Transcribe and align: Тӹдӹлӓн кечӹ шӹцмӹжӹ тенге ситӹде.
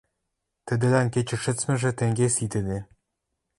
Тӹдӹлӓн 0.65 1.07
кечӹ 1.13 1.37
шӹцмӹжӹ 1.43 1.91
тенге 1.97 2.27
ситӹде. 2.35 2.79